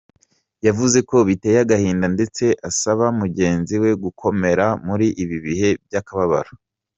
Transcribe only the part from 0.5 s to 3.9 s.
Yavuze ko biteye agahinda ndetse asaba mugenzi